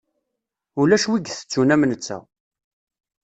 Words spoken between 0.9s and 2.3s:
wi itettun am netta.